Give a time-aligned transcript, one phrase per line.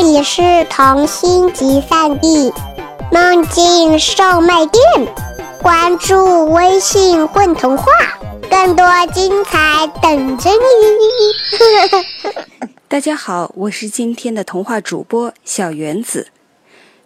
[0.00, 2.52] 这里是童心集散地
[3.10, 4.82] 梦境售卖店，
[5.60, 7.84] 关注微信“混童话”，
[8.48, 10.56] 更多精彩等着你。
[12.86, 16.28] 大家好，我是今天的童话主播小原子。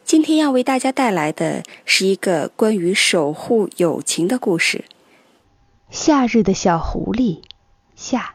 [0.04, 4.84] 今天要为大家带来的是一个关于守护友情的故事。
[5.88, 7.40] 夏日的小狐狸
[7.96, 8.34] 下，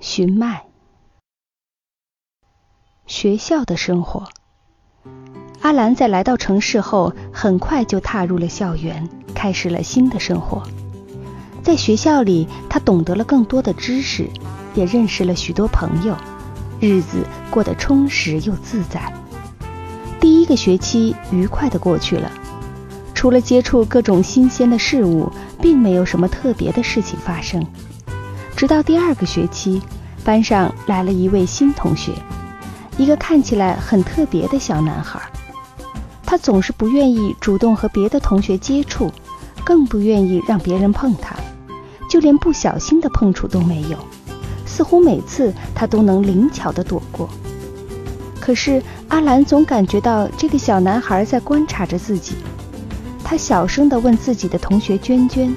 [0.00, 0.62] 寻麦。
[3.06, 4.24] 学校的生活，
[5.60, 10.60] 阿兰在来到城市后，很快就踏入了校园，开始了新的生活。
[11.62, 14.28] 在学校里，他懂得了更多的知识，
[14.74, 16.16] 也认识了许多朋友，
[16.80, 19.12] 日子过得充实又自在。
[20.18, 22.28] 第一个学期愉快地过去了，
[23.14, 25.30] 除了接触各种新鲜的事物，
[25.62, 27.64] 并没有什么特别的事情发生。
[28.56, 29.80] 直到第二个学期，
[30.24, 32.10] 班上来了一位新同学。
[32.98, 35.20] 一个看起来很特别的小男孩，
[36.24, 39.10] 他总是不愿意主动和别的同学接触，
[39.64, 41.36] 更不愿意让别人碰他，
[42.08, 43.98] 就连不小心的碰触都没有。
[44.64, 47.28] 似乎每次他都能灵巧地躲过。
[48.40, 52.34] 可是阿兰总感觉到这个小男孩在观察着自己。
[53.24, 55.54] 他小声地问自己的同学娟娟：“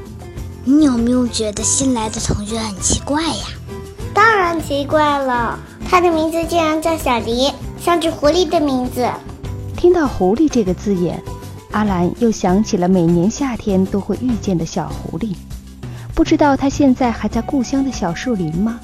[0.66, 3.46] 你有没有觉得新来的同学很奇怪呀
[4.14, 7.52] ？”“当然奇怪了。”他的名字竟然叫小狸，
[7.82, 9.10] 像只狐狸的名字。
[9.76, 11.20] 听到“狐狸”这个字眼，
[11.72, 15.36] 阿兰又想起了每年夏天都会遇见的小狐狸。
[16.14, 18.80] 不知道他现在还在故乡的小树林吗？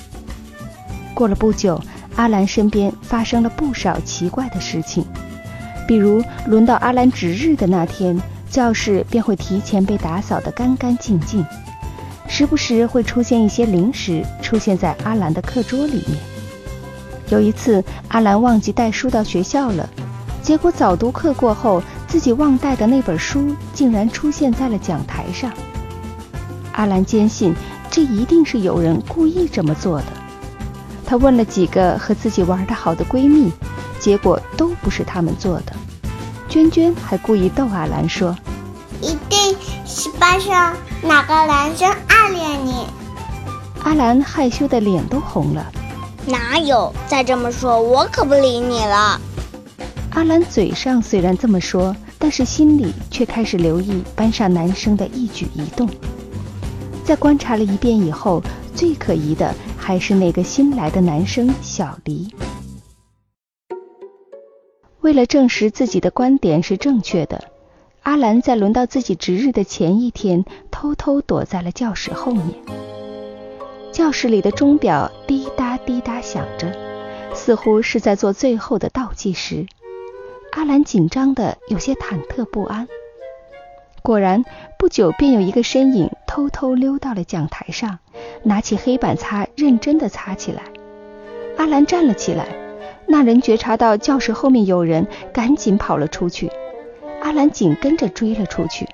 [1.14, 1.80] 过了不久，
[2.16, 5.06] 阿兰身边发生了不少奇怪的事情，
[5.88, 11.46] 比如轮到阿兰值日的那天，教室便会提前被打扫得干干净净，
[12.28, 16.35] 时不时会出现一些零食出现在阿兰的课桌里面。
[17.30, 19.90] 有一次，阿兰忘记带书到学校了，
[20.42, 25.52] 结果早读课过后，自己忘带的那本书竟然出现在了讲台上。
[26.74, 27.56] 阿兰坚信
[27.90, 30.06] 这一定是有人故意这么做的。
[31.06, 33.52] 她问了几个和自己玩得好的闺蜜，
[34.00, 35.74] 结果都不是她们做的。
[36.48, 38.36] 娟娟还故意逗阿兰说
[39.02, 39.56] ：“一定
[39.86, 42.86] 是班上哪个男生暗恋你。”
[43.84, 45.66] 阿兰害羞的脸都红了。
[46.28, 46.92] 哪有？
[47.08, 49.22] 再这么说，我可不理你了。
[50.12, 55.88] 阿兰嘴上虽然这么说，但是心里却开始留意班上男生的一举一动。
[57.04, 58.42] 在观察了一遍以后，
[58.74, 62.34] 最可疑的还是那个新来的男生小黎。
[65.02, 67.44] 为了证实自己的观点是正确的，
[68.02, 72.48] 阿兰在轮到自己值日的前一天，偷偷躲在了教室后面。
[73.92, 76.72] 教室里的钟表滴答滴答响着，
[77.34, 79.68] 似乎是在做最后的倒计时。
[80.52, 82.88] 阿兰紧张的有些忐忑不安。
[84.02, 84.46] 果然，
[84.78, 88.00] 不久便有一个身影偷偷溜到了讲台上，
[88.44, 90.62] 拿起黑板擦，认真的擦起来。
[91.58, 92.48] 阿兰站了起来，
[93.08, 96.52] 那人觉察到教室后面有人，赶紧跑了出去。
[97.22, 98.88] 阿兰紧跟着追了出去。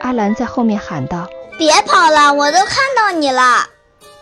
[0.00, 1.28] 阿兰在后面喊道。
[1.58, 3.68] 别跑了，我都看到你了。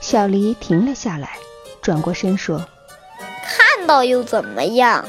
[0.02, 1.38] 小黎停了下来，
[1.80, 2.60] 转过身说
[3.46, 5.04] ：“看到又怎么样？”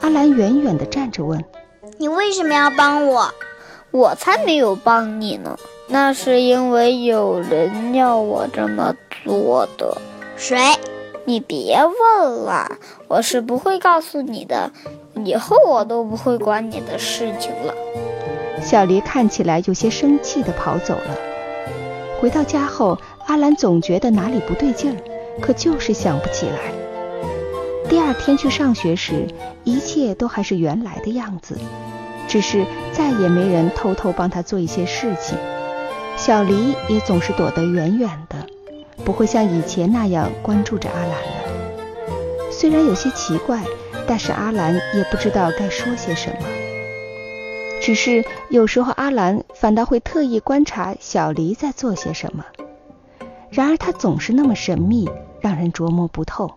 [0.00, 1.42] 阿兰远远地站着问
[1.96, 3.32] ：“你为什么要帮我？
[3.92, 5.58] 我才没有帮你呢，
[5.88, 8.94] 那是因为有人要我这么
[9.24, 9.96] 做的。
[10.36, 10.58] 谁？
[11.24, 12.76] 你别问了，
[13.08, 14.70] 我是不会告诉你的。
[15.24, 17.74] 以后我都不会管你的事情了。”
[18.60, 21.16] 小黎看起来有些生气地跑走了。
[22.20, 24.96] 回到家后，阿兰总觉得哪里不对劲儿，
[25.40, 26.72] 可就是想不起来。
[27.88, 29.26] 第二天去上学时，
[29.64, 31.58] 一切都还是原来的样子，
[32.28, 35.36] 只是再也没人偷偷帮他做一些事情。
[36.16, 38.46] 小黎也总是躲得远远的，
[39.04, 42.10] 不会像以前那样关注着阿兰了。
[42.50, 43.60] 虽然有些奇怪，
[44.06, 46.46] 但是阿兰也不知道该说些什么。
[47.80, 52.44] 只是有时候，阿兰反倒会特意观察小黎在做些什么。
[53.50, 55.08] 然而，他总是那么神秘，
[55.40, 56.54] 让人琢磨不透。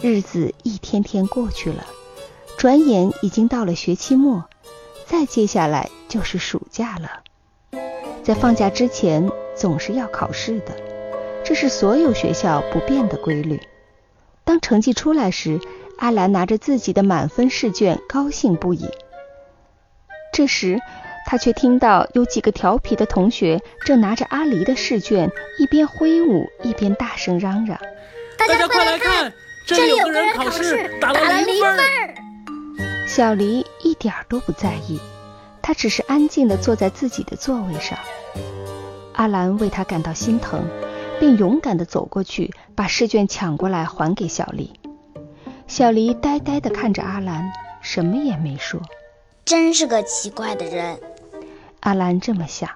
[0.00, 1.86] 日子一天天过去了，
[2.56, 4.44] 转眼已经到了学期末，
[5.06, 7.22] 再接下来就是暑假了。
[8.22, 10.74] 在放假之前，总是要考试的，
[11.44, 13.60] 这是所有学校不变的规律。
[14.44, 15.60] 当成绩出来时，
[15.98, 18.88] 阿兰拿着自己的满分试卷，高兴不已。
[20.32, 20.80] 这时，
[21.32, 27.80] 他却听到有几个调皮的同学正拿着阿离的试卷，一边挥舞一边大声嚷嚷
[28.36, 29.32] ：“大家快来看，
[29.64, 31.78] 这里有个人考试打了零分。
[33.08, 35.00] 小黎一点都不在意，
[35.62, 37.98] 他只是安静地坐在自己的座位上。
[39.14, 40.62] 阿兰为他感到心疼，
[41.18, 44.70] 便勇敢地走过去，把试卷抢过来还给小黎。
[45.66, 47.50] 小黎呆呆地看着阿兰，
[47.80, 48.78] 什么也没说。
[49.46, 51.00] 真是个奇怪的人，
[51.82, 52.70] 阿兰这么想。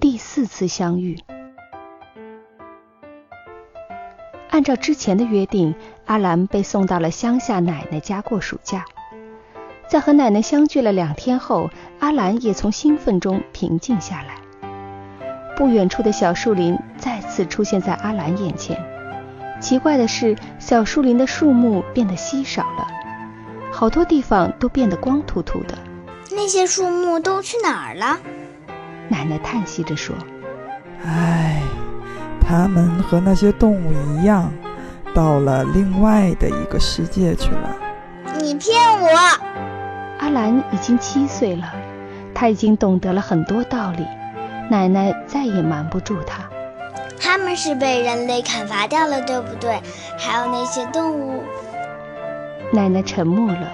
[0.00, 1.16] 第四次相遇，
[4.50, 5.76] 按照之前的约定，
[6.06, 8.84] 阿兰被送到了乡下奶奶家过暑假。
[9.86, 11.70] 在和奶奶相聚了两天后，
[12.00, 14.34] 阿兰也从兴奋中平静下来。
[15.56, 18.76] 不远处的小树林再次出现在阿兰眼前。
[19.60, 22.88] 奇怪的是，小树林的树木变得稀少了，
[23.74, 25.76] 好多地方都变得光秃秃的。
[26.30, 28.16] 那些树木都去哪儿了？
[29.08, 30.14] 奶奶叹息着说
[31.04, 31.60] ：“唉，
[32.40, 34.52] 它们和那些动物一样，
[35.12, 37.76] 到了另外的一个世界去了。”
[38.38, 39.08] 你骗我！
[40.20, 41.72] 阿兰已经七岁了，
[42.32, 44.06] 他已经懂得了很多道理，
[44.70, 46.48] 奶奶再也瞒不住他。
[47.20, 49.80] 他们是被人类砍伐掉了，对不对？
[50.16, 51.42] 还有那些动物。
[52.74, 53.72] 奶奶沉默了。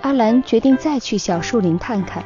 [0.00, 2.24] 阿兰决定再去小树林看看。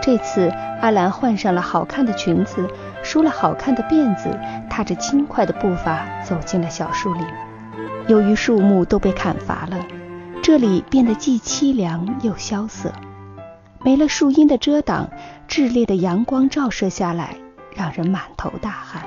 [0.00, 2.64] 这次，阿兰换上了好看的裙子，
[3.02, 4.38] 梳了好看的辫子，
[4.70, 7.24] 踏着轻快的步伐走进了小树林。
[8.06, 9.84] 由于树木都被砍伐了，
[10.44, 12.92] 这里变得既凄凉又萧瑟。
[13.82, 15.10] 没了树荫的遮挡，
[15.48, 17.34] 炽烈的阳光照射下来，
[17.74, 19.02] 让人满头大汗。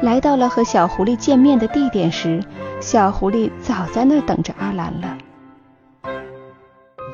[0.00, 2.42] 来到了和小狐狸见面的地点时，
[2.80, 5.18] 小狐狸早在那儿等着阿兰了。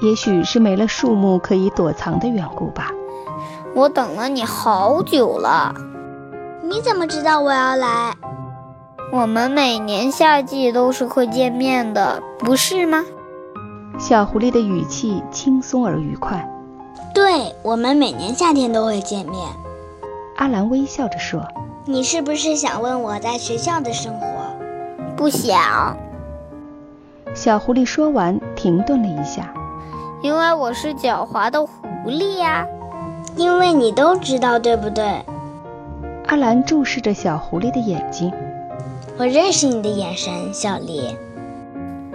[0.02, 2.90] 也许是没了树木可以躲藏的缘故吧。
[3.74, 5.74] 我等了你好久了。
[6.62, 8.14] 你怎么知道我要来？
[9.12, 13.04] 我们每年夏季都是会见面的，不是吗？
[13.98, 16.46] 小狐狸的语气轻松而愉快。
[17.14, 19.48] 对，我们每年夏天都会见面。
[20.36, 21.46] 阿兰微笑着说
[21.86, 24.26] ：“你是不是想问我在学校的生活？”
[25.16, 25.96] 不想。
[27.34, 29.52] 小狐狸说完，停顿了一下。
[30.22, 31.72] 因为我是狡猾的狐
[32.06, 32.66] 狸呀。
[33.36, 35.04] 因为你都知道，对不对？
[36.26, 38.32] 阿兰注视着小狐狸的眼睛。
[39.18, 41.14] 我认识你的眼神，小狸。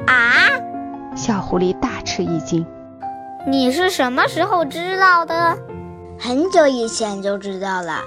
[0.08, 0.50] 啊！
[1.16, 2.66] 小狐狸大吃一惊。
[3.46, 5.58] 你是什么时候知道的？
[6.18, 8.02] 很久以前就知道了。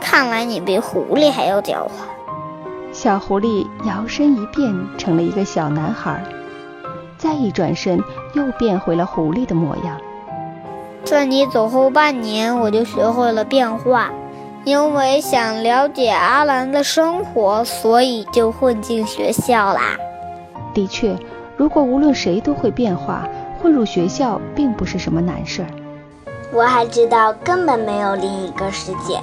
[0.00, 1.90] 看来你比狐狸还要狡猾。
[2.92, 6.22] 小狐狸摇身一变成了一个小男孩，
[7.18, 8.02] 再一转身
[8.34, 10.00] 又变回了狐狸的模样。
[11.04, 14.10] 在你走后半年，我就学会了变化。
[14.64, 19.96] 因为想了解阿兰的生活，所以就混进学校啦。
[20.74, 21.16] 的确，
[21.56, 23.28] 如果无论谁都会变化，
[23.62, 25.68] 混入学校并不是什么难事儿。
[26.52, 29.20] 我还知道根本没有另一个世界。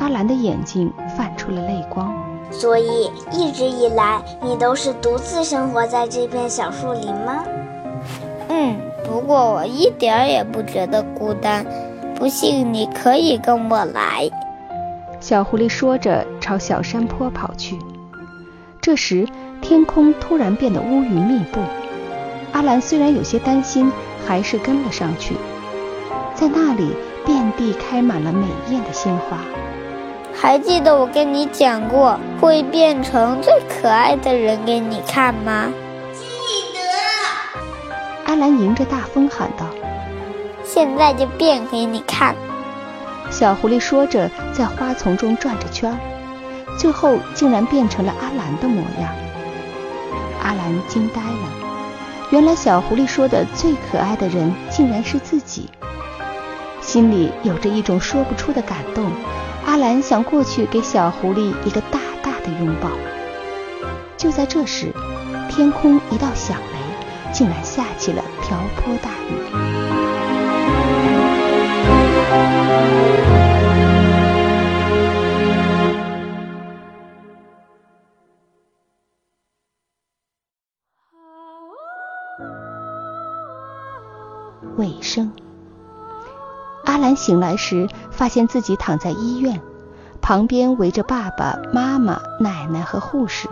[0.00, 2.10] 阿兰的眼睛泛出了泪光。
[2.50, 7.44] 所以一直以来，你都是独自生活在这片小树林吗？
[8.48, 11.64] 嗯，不过我一点儿也不觉得孤单。
[12.16, 14.28] 不信，你可以跟我来。
[15.20, 17.78] 小狐狸说着，朝小山坡跑去。
[18.80, 19.28] 这时，
[19.60, 21.60] 天空突然变得乌云密布。
[22.52, 23.92] 阿兰虽然有些担心，
[24.26, 25.36] 还是跟了上去。
[26.34, 29.36] 在那里，遍地开满了美艳的鲜花。
[30.34, 35.70] 还记得我跟你讲过，会变成最可爱的人给你看吗？
[36.12, 36.24] 记
[36.74, 36.80] 得。
[38.24, 39.66] 阿兰迎着大风喊道
[40.64, 42.34] ：“现在就变给你看。”
[43.30, 45.96] 小狐狸说着，在花丛中转着圈儿，
[46.76, 49.12] 最后竟然变成了阿兰的模样。
[50.42, 51.48] 阿兰惊呆了，
[52.30, 55.68] 原来小狐狸说的最可爱的人竟然是自己，
[56.80, 59.04] 心里有着一种说不出的感动。
[59.70, 62.90] 阿兰想过去给小狐狸一个大大的拥抱。
[64.16, 64.92] 就在这时，
[65.48, 69.30] 天空一道响雷，竟然下起了瓢泼大雨。
[84.76, 85.32] 尾声。
[87.16, 89.60] 醒来时，发现自己躺在医院，
[90.20, 93.48] 旁边围着爸爸妈妈、奶奶和护士。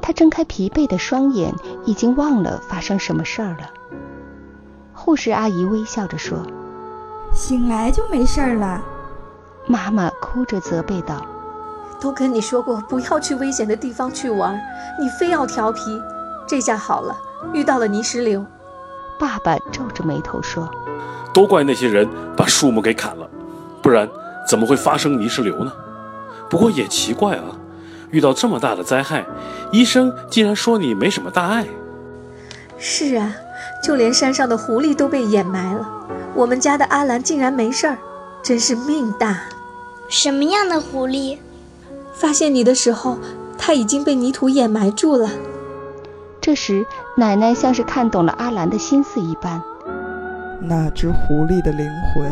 [0.00, 1.54] 他睁开疲惫的双眼，
[1.84, 3.70] 已经忘了发生什么事儿了。
[4.94, 6.38] 护士阿姨微笑着说
[7.34, 8.82] ：“醒来就没事儿了。”
[9.66, 11.26] 妈妈哭着责备道
[12.00, 14.54] ：“都跟你说过不要去危险的地方去玩，
[14.98, 15.80] 你非要调皮。
[16.46, 17.14] 这下好了，
[17.52, 18.44] 遇到了泥石流。”
[19.20, 20.70] 爸爸皱着眉头说
[21.32, 23.28] ：“都怪那些人把树木给砍了，
[23.82, 24.08] 不然
[24.48, 25.72] 怎么会发生泥石流呢？
[26.48, 27.44] 不过也奇怪啊，
[28.10, 29.24] 遇到这么大的灾害，
[29.70, 31.66] 医生竟然说你没什么大碍。”
[32.78, 33.34] 是啊，
[33.82, 35.88] 就连山上的狐狸都被掩埋了，
[36.34, 37.98] 我们家的阿兰竟然没事儿，
[38.42, 39.40] 真是命大。
[40.08, 41.38] 什么样的狐狸？
[42.14, 43.18] 发现你的时候，
[43.58, 45.28] 它已经被泥土掩埋住了。
[46.40, 49.62] 这时，奶奶像是看懂了阿兰的心思一般。
[50.60, 52.30] 那只狐狸的灵魂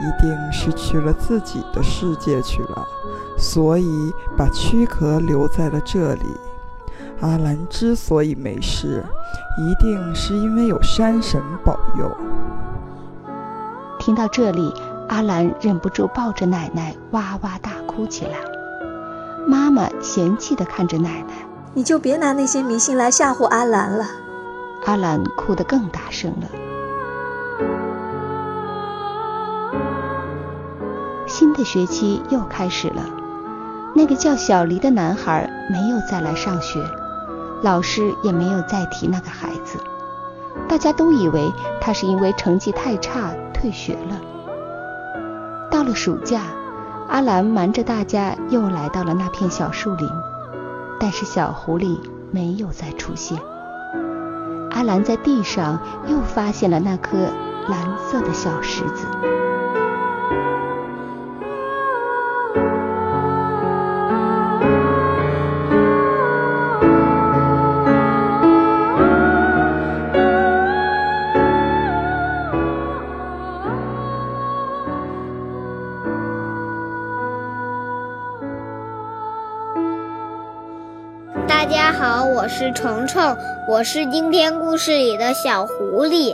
[0.00, 2.86] 一定是去了自己的世界去了，
[3.36, 6.24] 所以把躯壳留在了这里。
[7.20, 9.04] 阿兰之所以没事，
[9.58, 12.10] 一定是因为有山神保佑。
[13.98, 14.72] 听到这里，
[15.08, 18.36] 阿兰忍不住抱着奶奶哇哇大哭起来。
[19.46, 21.34] 妈妈嫌弃地看着奶奶。
[21.74, 24.04] 你就别拿那些迷信来吓唬阿兰了。
[24.86, 26.48] 阿兰哭得更大声了。
[31.58, 33.02] 这学期又开始了，
[33.92, 36.78] 那个叫小黎的男孩没有再来上学，
[37.64, 39.76] 老师也没有再提那个孩子。
[40.68, 44.20] 大家都以为他是因为成绩太差退学了。
[45.68, 46.42] 到了暑假，
[47.08, 50.08] 阿兰瞒着大家又来到了那片小树林。
[51.00, 51.98] 但是小狐狸
[52.30, 53.36] 没有再出现。
[54.70, 57.16] 阿兰在地上又发现了那颗
[57.66, 59.08] 蓝色的小石子。
[81.58, 83.36] 大家好，我是虫虫，
[83.68, 86.32] 我是今天故事里的小狐狸。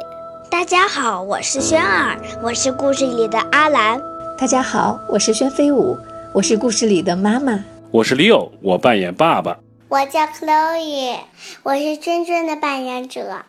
[0.50, 3.99] 大家好，我是轩儿，我是故事里的阿兰。
[4.37, 5.97] 大家好，我是轩飞舞，
[6.35, 7.64] 我是故事里的妈妈。
[7.90, 9.57] 我是 Leo，我扮演爸爸。
[9.88, 11.16] 我叫 Chloe，
[11.62, 13.47] 我是真正的扮演者。